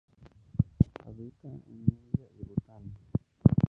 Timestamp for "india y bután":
1.67-2.95